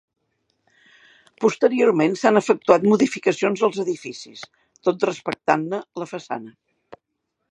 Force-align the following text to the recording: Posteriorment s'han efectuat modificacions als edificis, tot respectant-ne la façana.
Posteriorment 1.43 2.15
s'han 2.21 2.39
efectuat 2.41 2.87
modificacions 2.93 3.63
als 3.69 3.79
edificis, 3.85 4.43
tot 4.89 5.07
respectant-ne 5.09 5.85
la 6.03 6.11
façana. 6.15 6.57